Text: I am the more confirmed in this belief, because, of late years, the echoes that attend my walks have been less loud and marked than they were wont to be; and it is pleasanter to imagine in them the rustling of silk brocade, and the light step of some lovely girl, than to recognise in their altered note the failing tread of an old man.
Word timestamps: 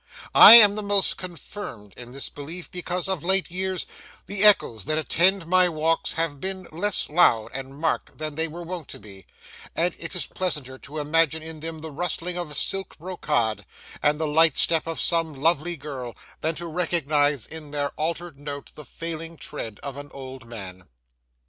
I 0.33 0.55
am 0.55 0.73
the 0.73 0.81
more 0.81 1.03
confirmed 1.15 1.93
in 1.95 2.11
this 2.11 2.27
belief, 2.27 2.71
because, 2.71 3.07
of 3.07 3.23
late 3.23 3.51
years, 3.51 3.85
the 4.25 4.43
echoes 4.43 4.85
that 4.85 4.97
attend 4.97 5.45
my 5.45 5.69
walks 5.69 6.13
have 6.13 6.41
been 6.41 6.63
less 6.71 7.07
loud 7.07 7.51
and 7.53 7.79
marked 7.79 8.17
than 8.17 8.33
they 8.33 8.47
were 8.47 8.63
wont 8.63 8.87
to 8.87 8.99
be; 8.99 9.27
and 9.75 9.95
it 9.99 10.15
is 10.15 10.25
pleasanter 10.25 10.79
to 10.79 10.97
imagine 10.97 11.43
in 11.43 11.59
them 11.59 11.81
the 11.81 11.91
rustling 11.91 12.35
of 12.35 12.57
silk 12.57 12.97
brocade, 12.97 13.63
and 14.01 14.19
the 14.19 14.25
light 14.27 14.57
step 14.57 14.87
of 14.87 14.99
some 14.99 15.35
lovely 15.35 15.77
girl, 15.77 16.15
than 16.39 16.55
to 16.55 16.65
recognise 16.65 17.45
in 17.45 17.69
their 17.69 17.89
altered 17.91 18.39
note 18.39 18.71
the 18.73 18.85
failing 18.85 19.37
tread 19.37 19.79
of 19.83 19.97
an 19.97 20.09
old 20.13 20.47
man. 20.47 20.87